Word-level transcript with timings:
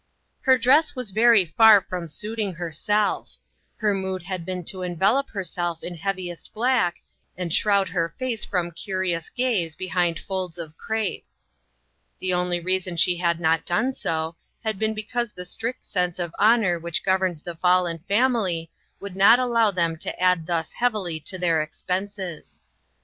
Her 0.41 0.57
dress 0.57 0.95
was 0.95 1.11
very 1.11 1.45
far 1.45 1.79
from 1.79 2.07
suiting 2.07 2.55
her 2.55 2.71
68 2.71 2.71
INTERRUPTED. 2.95 3.05
self. 3.29 3.37
Her 3.75 3.93
mood 3.93 4.23
had 4.23 4.45
been 4.47 4.63
to 4.63 4.81
envelop 4.81 5.29
herself 5.29 5.83
in 5.83 5.93
heaviest 5.93 6.55
black, 6.55 7.03
and 7.37 7.53
shroud 7.53 7.89
her 7.89 8.09
face 8.17 8.43
from 8.43 8.71
curious 8.71 9.29
gaze 9.29 9.75
behind 9.75 10.19
folds 10.19 10.57
of 10.57 10.75
crape. 10.75 11.27
The 12.17 12.33
only 12.33 12.59
reason 12.59 12.97
she 12.97 13.17
had 13.17 13.39
not 13.39 13.63
done 13.63 13.93
so, 13.93 14.37
had 14.63 14.79
been 14.79 14.95
be 14.95 15.03
cause 15.03 15.33
the 15.33 15.45
strict 15.45 15.85
sense 15.85 16.17
of 16.17 16.33
honor 16.39 16.79
which 16.79 17.03
gov 17.05 17.19
erned 17.19 17.43
the 17.43 17.53
fallen 17.57 17.99
family 18.07 18.71
would 18.99 19.15
not 19.15 19.37
allow 19.37 19.69
them 19.69 19.97
to 19.97 20.19
add 20.19 20.47
thus 20.47 20.71
heavily 20.73 21.19
to 21.19 21.37
their 21.37 21.61
expenses. 21.61 22.63